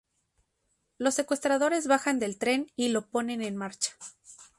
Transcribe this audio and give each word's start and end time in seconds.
Los 0.97 1.13
secuestradores 1.13 1.85
bajan 1.85 2.17
del 2.17 2.39
tren 2.39 2.65
y 2.75 2.87
lo 2.87 3.05
ponen 3.05 3.43
en 3.43 3.55
marcha. 3.55 3.91